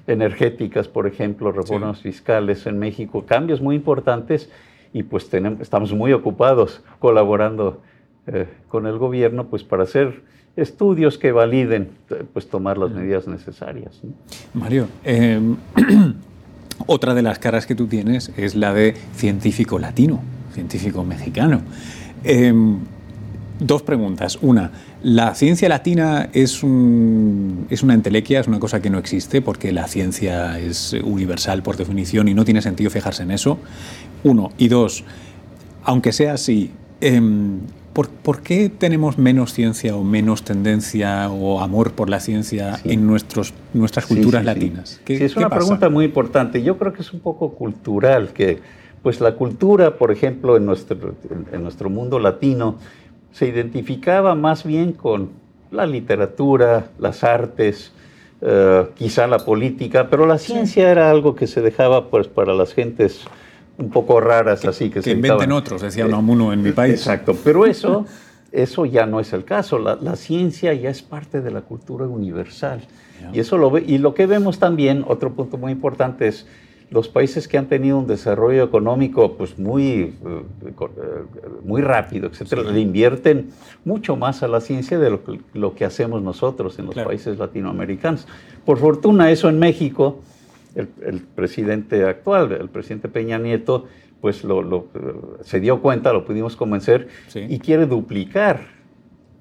[0.08, 4.50] energéticas, por ejemplo, reformas fiscales en México, cambios muy importantes
[4.92, 7.82] y pues tenemos, estamos muy ocupados colaborando
[8.28, 10.22] eh, con el gobierno pues para hacer
[10.58, 11.92] estudios que validen
[12.34, 14.02] pues tomar las medidas necesarias.
[14.54, 15.56] Mario, em,
[16.88, 21.62] otra de las caras que tú tienes es la de científico latino, científico mexicano.
[22.26, 22.80] Em,
[23.64, 24.38] Dos preguntas.
[24.42, 24.72] Una,
[25.04, 29.72] ¿la ciencia latina es, un, es una entelequia, es una cosa que no existe porque
[29.72, 33.58] la ciencia es universal por definición y no tiene sentido fijarse en eso?
[34.26, 34.52] Uno.
[34.58, 35.06] Y dos,
[35.86, 37.60] aunque sea así, em,
[37.94, 43.54] ¿por, qué tenemos menos ciencia o menos tendencia o amor por la ciencia en nuestros,
[43.74, 45.00] nuestras culturas latinas?
[45.08, 46.62] Sí, es una pregunta muy importante.
[46.64, 48.60] Yo creo que es un poco cultural, que
[49.02, 51.16] pues la cultura, por ejemplo, en nuestro,
[51.54, 52.78] en nuestro mundo latino,
[53.34, 55.32] se identificaba más bien con
[55.72, 57.92] la literatura, las artes,
[58.42, 62.74] eh, quizá la política, pero la ciencia era algo que se dejaba pues para las
[62.74, 63.26] gentes
[63.78, 66.94] un poco raras, así que, que se inventen otros, decía uno en mi país.
[66.94, 68.06] Exacto, pero eso,
[68.52, 69.80] eso ya no es el caso.
[69.80, 72.82] La, ciencia ya es parte de la cultura universal.
[73.32, 76.46] Y eso lo ve, y lo que vemos también, otro punto muy importante es
[76.94, 80.84] los países que han tenido un desarrollo económico pues muy, eh, eh,
[81.66, 83.50] muy rápido, etcétera, le invierten
[83.84, 85.20] mucho más a la ciencia de
[85.54, 88.28] lo, que hacemos nosotros en los países latinoamericanos.
[88.64, 90.22] Por fortuna, eso en México,
[90.76, 90.88] el,
[91.36, 93.88] presidente actual, el presidente Peña Nieto,
[94.22, 94.88] pues lo,
[95.42, 98.73] se dio cuenta, lo pudimos convencer y quiere duplicar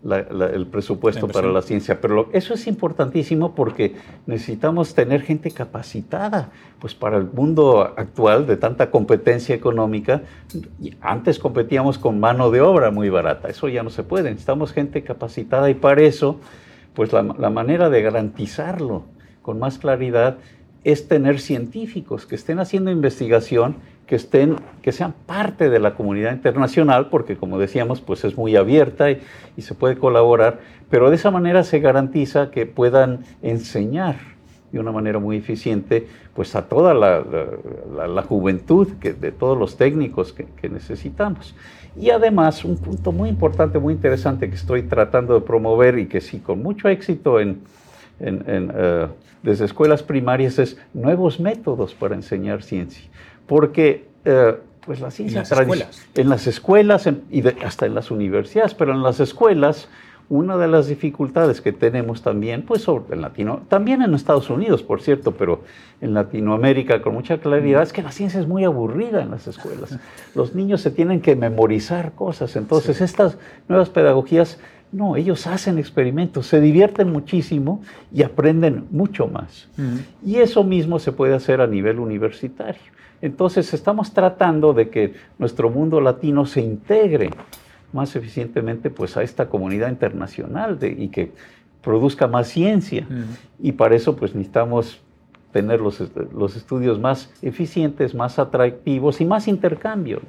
[0.04, 2.00] el presupuesto para la ciencia.
[2.00, 3.94] Pero eso es importantísimo porque
[4.26, 10.22] necesitamos tener gente capacitada, pues para el mundo actual de tanta competencia económica,
[11.00, 15.02] antes competíamos con mano de obra muy barata, eso ya no se puede, necesitamos gente
[15.02, 16.40] capacitada y para eso,
[16.94, 19.04] pues la, la manera de garantizarlo
[19.42, 20.38] con más claridad
[20.84, 26.32] es tener científicos que estén haciendo investigación que estén, que sean parte de la comunidad
[26.32, 29.20] internacional, porque como decíamos, pues es muy abierta y,
[29.58, 34.16] se puede colaborar, pero de esa manera se garantiza que puedan enseñar
[34.72, 40.32] de una manera muy eficiente pues a toda la, juventud que, de todos los técnicos
[40.32, 41.54] que, necesitamos.
[41.96, 46.20] Y además, un punto muy importante, muy interesante que estoy tratando de promover y que
[46.20, 47.62] sí, con mucho éxito en,
[48.20, 49.06] eh,
[49.42, 53.08] desde escuelas primarias es nuevos métodos para enseñar ciencia.
[53.46, 58.10] Porque eh, pues la ciencia en las escuelas, en las escuelas y hasta en las
[58.10, 59.88] universidades, pero en las escuelas
[60.32, 64.82] una de las dificultades que tenemos también, pues sobre, en Latino, también en Estados Unidos,
[64.82, 65.60] por cierto, pero
[66.00, 69.98] en Latinoamérica con mucha claridad, es que la ciencia es muy aburrida en las escuelas.
[70.34, 73.36] Los niños se tienen que memorizar cosas, entonces estas
[73.68, 74.58] nuevas pedagogías,
[74.92, 79.68] no, ellos hacen experimentos, se divierten muchísimo y aprenden mucho más.
[80.24, 82.82] Y eso mismo se puede hacer a nivel universitario.
[83.22, 87.30] Entonces estamos tratando de que nuestro mundo latino se integre
[87.92, 91.32] más eficientemente pues, a esta comunidad internacional y que
[91.82, 93.06] produzca más ciencia.
[93.60, 95.00] Y para eso pues, necesitamos
[95.52, 96.00] tener los,
[96.56, 100.20] estudios más eficientes, más atractivos y más intercambio.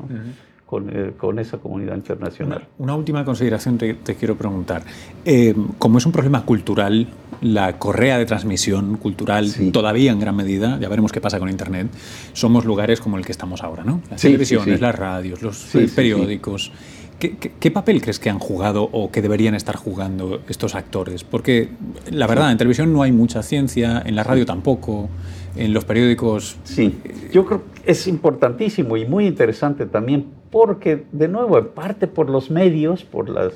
[0.82, 2.68] Eh, con, esa comunidad internacional.
[2.78, 4.84] Una, última consideración te, quiero preguntar.
[5.26, 7.08] Eh, como es un problema cultural,
[7.42, 11.88] la correa de transmisión cultural todavía en gran medida, ya veremos qué pasa con Internet,
[12.34, 14.02] somos lugares como el que estamos ahora, ¿no?
[14.10, 16.72] Las televisiones, las radios, los periódicos.
[17.20, 21.24] ¿Qué, papel crees que han jugado o que deberían estar jugando estos actores?
[21.24, 21.70] Porque
[22.12, 25.10] la verdad, en televisión no hay mucha ciencia, en la radio tampoco,
[25.56, 26.58] en los periódicos...
[26.66, 26.98] Sí,
[27.32, 32.30] yo creo que es importantísimo y muy interesante también porque, de nuevo, en parte por
[32.30, 33.54] los medios, por las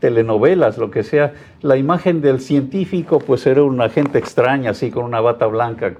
[0.00, 1.32] telenovelas, lo que sea,
[1.62, 5.94] la imagen del científico pues era una gente extraña, así con una bata blanca,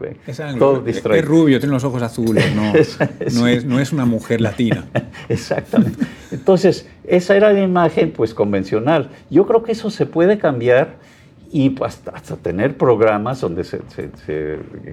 [0.59, 1.23] todo distraído.
[1.23, 2.73] Es rubio, tiene los ojos azules, no,
[3.33, 4.87] no, es, no es una mujer latina.
[5.29, 6.05] Exactamente.
[6.33, 9.11] Entonces, esa era la imagen pues convencional.
[9.31, 10.97] Yo creo que eso se puede cambiar
[11.53, 13.81] y hasta, hasta tener programas donde se,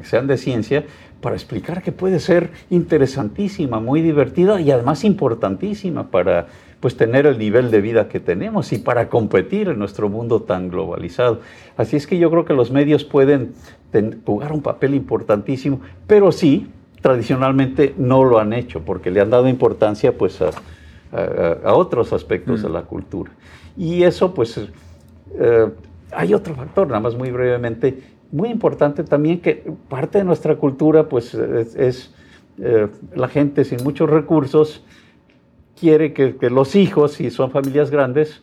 [0.04, 0.86] sean de ciencia
[1.22, 6.48] para explicar que puede ser interesantísima, muy divertida y además importantísima para
[6.80, 10.70] pues tener el nivel de vida que tenemos y para competir en nuestro mundo tan
[10.70, 11.42] globalizado.
[11.76, 13.54] Así es que yo creo que los medios pueden
[14.26, 16.68] jugar un papel importantísimo, pero sí,
[17.02, 20.52] tradicionalmente no lo han hecho porque le han dado importancia pues a,
[21.74, 22.74] otros aspectos de mm.
[22.74, 23.32] la cultura.
[23.76, 24.60] Y eso pues
[25.40, 25.68] eh,
[26.12, 31.08] hay otro factor, nada más muy brevemente, muy importante también que parte de nuestra cultura
[31.08, 32.14] pues es,
[32.60, 34.84] eh, la gente sin muchos recursos
[35.80, 38.42] quiere que, los hijos, si son familias grandes,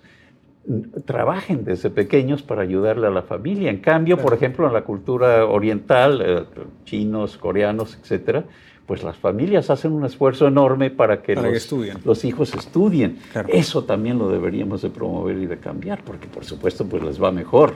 [1.04, 3.70] trabajen desde pequeños para ayudarle a la familia.
[3.70, 6.44] En cambio, por ejemplo, en la cultura oriental, eh,
[6.84, 8.44] chinos, coreanos, etcétera,
[8.86, 13.18] pues las familias hacen un esfuerzo enorme para que, los, hijos estudien.
[13.48, 17.32] Eso también lo deberíamos de promover y de cambiar, porque por supuesto pues les va
[17.32, 17.74] mejor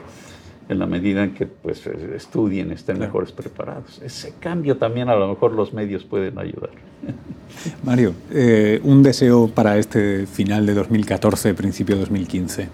[0.68, 4.00] en la medida en que pues estudien, estén mejores preparados.
[4.02, 6.70] Ese cambio también a lo mejor los medios pueden ayudar.
[7.84, 12.68] Mario, eh, un deseo para este final de 2014, principio de 2015.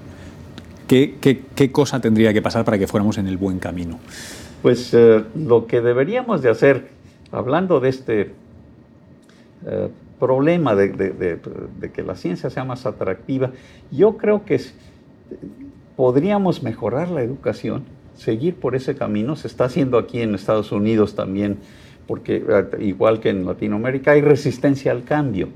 [0.88, 1.14] ¿Qué,
[1.54, 3.98] qué, cosa tendría que pasar para que fuéramos en el buen camino?
[4.60, 6.88] Pues eh, lo que deberíamos de hacer
[7.32, 8.32] hablando de este
[9.66, 9.88] eh,
[10.20, 11.40] problema de,
[11.92, 13.52] que la ciencia sea más atractiva,
[13.90, 14.60] yo creo que
[15.96, 17.84] podríamos mejorar la educación,
[18.16, 19.36] seguir por ese camino.
[19.36, 21.58] Se está haciendo aquí en Estados Unidos también,
[22.06, 25.48] porque eh, igual que en Latinoamérica hay resistencia al cambio,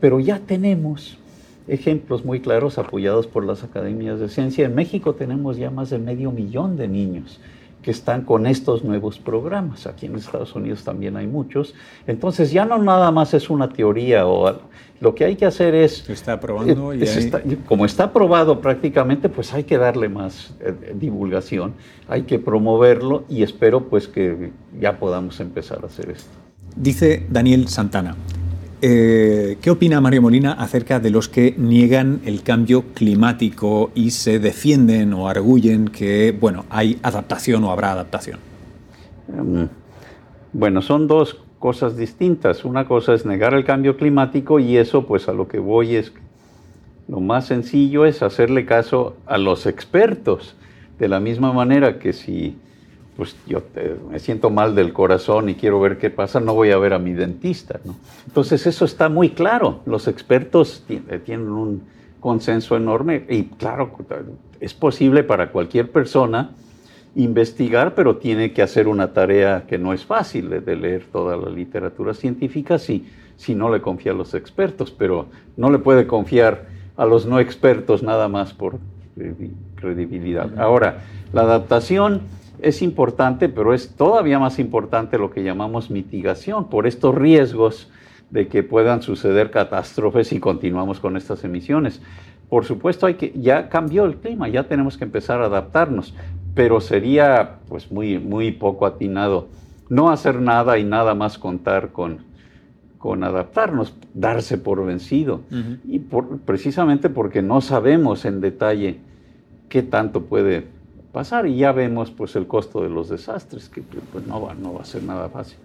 [0.00, 1.18] pero ya tenemos
[1.66, 4.66] ejemplos muy claros apoyados por las academias de ciencia.
[4.66, 7.40] En México tenemos ya más de medio millón de niños
[7.84, 9.86] que están con estos nuevos programas.
[9.86, 11.74] Aquí en Estados Unidos también hay muchos.
[12.06, 14.58] Entonces ya no nada más es una teoría o
[15.00, 16.08] lo que hay que hacer es...
[16.08, 17.04] Está probando y
[17.66, 21.74] Como está aprobado prácticamente, pues hay que darle más eh, divulgación,
[22.08, 26.30] hay que promoverlo y espero pues que ya podamos empezar a hacer esto.
[26.76, 28.16] Dice Daniel Santana,
[28.86, 34.38] eh, ¿Qué opina Mario Molina acerca de los que niegan el cambio climático y se
[34.38, 38.40] defienden o arguyen que, bueno, hay adaptación o habrá adaptación?
[39.32, 39.68] Em,
[40.52, 42.66] bueno, son dos cosas distintas.
[42.66, 46.12] Una cosa es negar el cambio climático y eso, pues a lo que voy es
[47.08, 50.56] Lo más sencillo es hacerle caso a los expertos,
[50.98, 52.58] de la misma manera que si
[53.16, 53.62] pues yo
[54.10, 56.98] me siento mal del corazón y quiero ver qué pasa, no voy a ver a
[56.98, 57.80] mi dentista.
[58.26, 59.80] Entonces eso está muy claro.
[59.86, 61.82] Los expertos eh, tienen un
[62.18, 63.92] consenso enorme y claro,
[64.60, 66.50] es posible para cualquier persona
[67.14, 71.48] investigar, pero tiene que hacer una tarea que no es fácil de, leer toda la
[71.48, 76.66] literatura científica si, si no le confía a los expertos, pero no le puede confiar
[76.96, 78.78] a los no expertos nada más por
[79.76, 80.58] credibilidad.
[80.58, 82.22] Ahora, la adaptación
[82.64, 87.90] es importante, pero es todavía más importante lo que llamamos mitigación por estos riesgos
[88.30, 92.00] de que puedan suceder catástrofes si continuamos con estas emisiones.
[92.48, 96.14] Por supuesto, hay que, ya cambió el clima, ya tenemos que empezar a adaptarnos,
[96.54, 99.48] pero sería pues muy, muy poco atinado
[99.88, 102.18] no hacer nada y nada más contar con,
[102.98, 105.42] con adaptarnos, darse por vencido.
[105.86, 106.00] Y
[106.44, 108.98] precisamente porque no sabemos en detalle
[109.68, 110.66] qué tanto puede
[111.14, 114.74] pasar y ya vemos pues el costo de los desastres, que pues, no, va, no
[114.74, 115.56] va a ser nada fácil.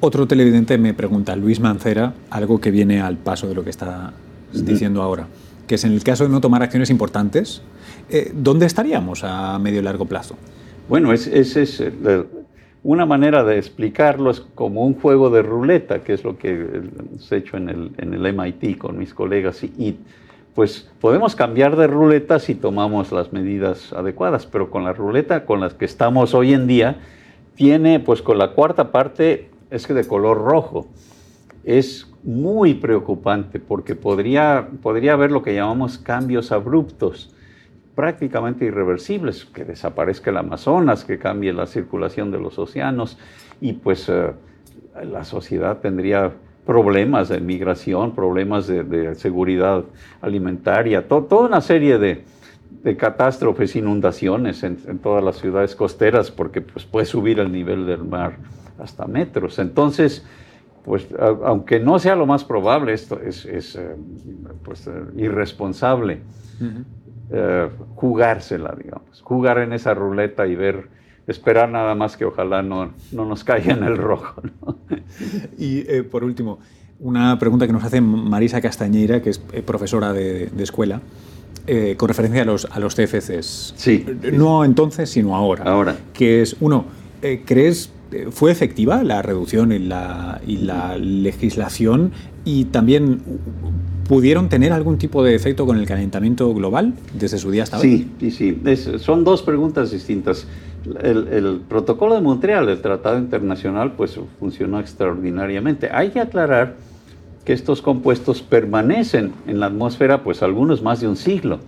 [0.00, 4.12] Otro televidente me pregunta, Luis Mancera, algo que viene al paso de lo que está
[4.52, 5.28] diciendo ahora,
[5.66, 7.62] que es en el caso de no tomar acciones importantes,
[8.10, 10.36] eh, ¿dónde estaríamos a medio y largo plazo?
[10.88, 12.24] Bueno, es, es, es eh,
[12.82, 16.82] una manera de explicarlo es como un juego de ruleta, que es lo que
[17.30, 19.96] he hecho en el, en el MIT con mis colegas, y
[20.54, 25.60] pues podemos cambiar de ruleta si tomamos las medidas adecuadas, pero con la ruleta con
[25.60, 26.96] las que estamos hoy en día,
[27.54, 30.88] tiene pues con la cuarta parte es que de color rojo.
[31.62, 37.34] Es muy preocupante porque podría, podría haber lo que llamamos cambios abruptos,
[37.94, 43.18] prácticamente irreversibles, que desaparezca el Amazonas, que cambie la circulación de los océanos
[43.60, 44.32] y pues eh,
[45.04, 46.32] la sociedad tendría
[46.66, 49.84] problemas de migración, problemas de, seguridad
[50.20, 52.24] alimentaria, toda una serie de,
[52.96, 58.36] catástrofes, inundaciones en, todas las ciudades costeras, porque pues, puede subir el nivel del mar
[58.78, 59.58] hasta metros.
[59.58, 60.24] Entonces,
[60.84, 61.06] pues
[61.44, 63.96] aunque no sea lo más probable, esto es, eh,
[64.64, 66.20] pues, eh, irresponsable
[67.32, 70.88] eh, jugársela, digamos, jugar en esa ruleta y ver
[71.30, 74.42] esperar nada más que ojalá no, no nos caiga en el rojo.
[75.58, 76.58] Y eh, por último,
[76.98, 81.00] una pregunta que nos hace Marisa Castañeira, que es eh, profesora de, escuela,
[81.66, 83.74] eh, con referencia a los, a los CFCs.
[83.76, 84.06] Sí.
[84.32, 85.64] No entonces, sino ahora.
[85.64, 85.96] Ahora.
[86.12, 86.86] Que es, uno,
[87.44, 87.92] ¿crees
[88.30, 92.12] fue efectiva la reducción y la, y la legislación
[92.44, 93.22] y también
[94.08, 98.08] pudieron tener algún tipo de efecto con el calentamiento global desde su día hasta hoy?
[98.18, 98.98] Sí, sí, sí.
[98.98, 100.46] son dos preguntas distintas
[101.02, 105.90] el, protocolo de Montreal, el tratado internacional, pues funcionó extraordinariamente.
[105.92, 106.74] Hay que aclarar
[107.44, 111.60] que estos compuestos permanecen en la atmósfera, pues algunos más de un siglo.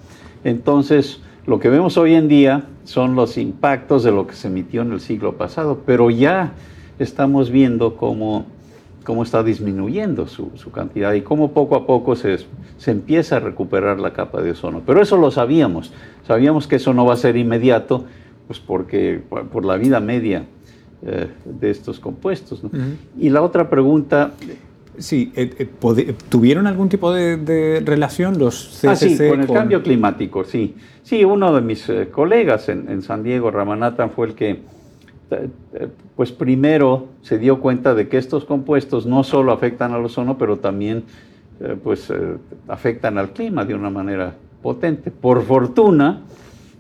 [0.44, 4.82] Entonces, lo que vemos hoy en día son los impactos de lo que se emitió
[4.82, 6.52] en el siglo pasado, pero ya
[6.98, 8.46] estamos viendo cómo,
[9.04, 12.38] cómo está disminuyendo su, cantidad y cómo poco a poco se,
[12.78, 14.82] se empieza a recuperar la capa de ozono.
[14.86, 15.92] Pero eso lo sabíamos,
[16.26, 18.04] sabíamos que eso no va a ser inmediato,
[18.46, 20.46] pues porque por la vida media
[21.04, 22.62] eh, de estos compuestos.
[23.18, 24.34] Y la otra pregunta...
[24.98, 29.82] Sí, eh, eh, ¿tuvieron algún tipo de, relación los CCC ah, sí, con el cambio
[29.82, 30.76] climático, sí.
[31.02, 34.60] Sí, uno de mis colegas en, San Diego, Ramanathan, fue el que
[36.14, 40.58] pues primero se dio cuenta de que estos compuestos no solo afectan al ozono, pero
[40.58, 41.02] también
[41.82, 42.12] pues
[42.68, 45.10] afectan al clima de una manera potente.
[45.10, 46.20] Por fortuna,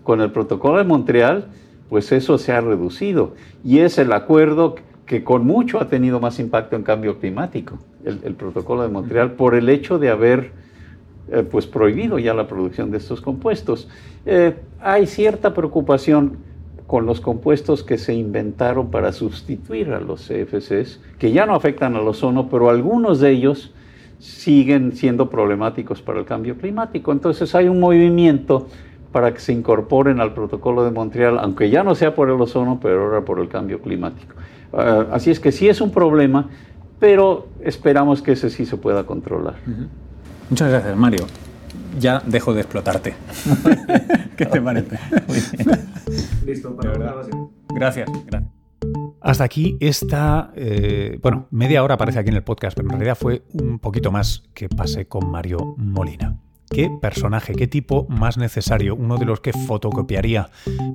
[0.02, 1.46] con el protocolo de Montreal,
[1.88, 3.34] pues eso se ha reducido.
[3.64, 8.34] Y es el acuerdo que con mucho ha tenido más impacto en cambio climático, el,
[8.34, 10.52] protocolo de Montreal, por el hecho de haber
[11.30, 13.88] eh, pues prohibido ya la producción de estos compuestos.
[14.24, 16.38] Eh, hay cierta preocupación
[16.86, 21.96] con los compuestos que se inventaron para sustituir a los CFCs, que ya no afectan
[21.96, 23.72] al ozono, pero algunos de ellos
[24.18, 27.12] siguen siendo problemáticos para el cambio climático.
[27.12, 28.68] Entonces hay un movimiento
[29.12, 32.80] para que se incorporen al protocolo de Montreal, aunque ya no sea por el ozono,
[32.80, 34.34] pero ahora por el cambio climático.
[34.72, 36.48] Ah, así es que sí es un problema,
[36.98, 39.56] pero esperamos que ese sí se pueda controlar.
[40.48, 41.26] Muchas gracias, Mario.
[41.98, 43.14] Ya dejo de explotarte.
[44.36, 44.98] ¿Qué te parece?
[46.46, 47.50] Listo, para la grabación.
[47.74, 48.52] Gracias, gracias.
[49.20, 53.16] Hasta aquí esta, eh, bueno, media hora aparece aquí en el podcast, pero en realidad
[53.16, 56.38] fue un poquito más que pasé con Mario Molina.
[56.72, 60.48] Qué personaje, qué tipo más necesario, uno de los que fotocopiaría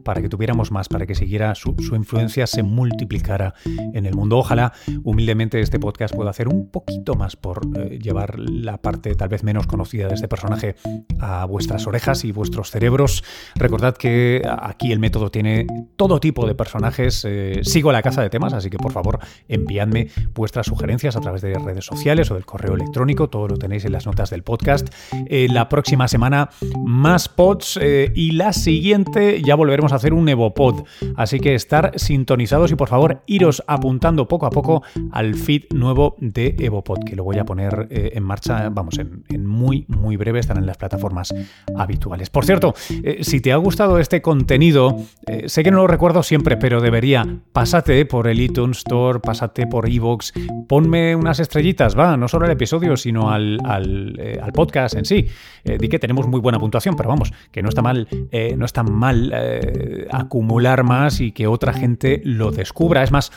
[0.03, 3.53] para que tuviéramos más, para que siguiera su, influencia se multiplicara
[3.93, 4.37] en el mundo.
[4.37, 4.73] Ojalá
[5.03, 9.43] humildemente este podcast pueda hacer un poquito más por eh, llevar la parte tal vez
[9.43, 10.75] menos conocida de este personaje
[11.19, 13.23] a vuestras orejas y vuestros cerebros.
[13.55, 17.23] Recordad que aquí el método tiene todo tipo de personajes.
[17.27, 21.41] Eh, sigo la casa de temas, así que por favor enviadme vuestras sugerencias a través
[21.41, 23.29] de redes sociales o del correo electrónico.
[23.29, 24.89] Todo lo tenéis en las notas del podcast.
[25.27, 26.49] Eh, la próxima semana
[26.85, 30.83] más pods eh, y la siguiente ya volveremos a hacer un Evopod.
[31.15, 36.15] Así que estar sintonizados y por favor iros apuntando poco a poco al feed nuevo
[36.19, 40.39] de Evopod, que lo voy a poner eh, en marcha, vamos, en, muy, muy breve,
[40.39, 41.33] están en las plataformas
[41.75, 42.29] habituales.
[42.29, 42.73] Por cierto,
[43.21, 44.97] si te ha gustado este contenido,
[45.45, 49.89] sé que no lo recuerdo siempre, pero debería, pásate por el iTunes Store, pásate por
[49.89, 50.33] Evox,
[50.67, 55.27] ponme unas estrellitas, va, no solo al episodio, sino al, al podcast en sí.
[55.63, 58.65] Eh, di que tenemos muy buena puntuación, pero vamos, que no está mal, eh, no
[58.65, 63.03] está mal eh, acumular más y que otra gente lo descubra.
[63.03, 63.31] Es más,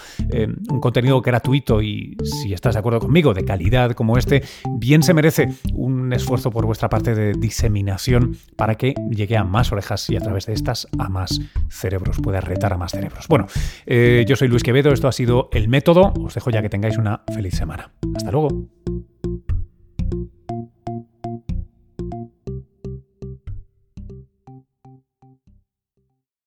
[0.71, 4.43] un contenido gratuito y, si estás de acuerdo conmigo, de calidad como este,
[4.79, 9.73] bien se merece un esfuerzo por vuestra parte de diseminación para que llegue a más
[9.73, 13.27] orejas y a través de estas a más cerebros, pueda retar a más cerebros.
[13.29, 13.47] Bueno,
[13.87, 17.23] yo soy Luis Quevedo, esto ha sido El Método, os dejo ya que tengáis una
[17.33, 17.93] feliz semana.
[18.15, 18.69] Hasta luego.